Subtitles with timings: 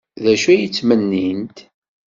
[0.23, 1.57] D acu ay ttmennint?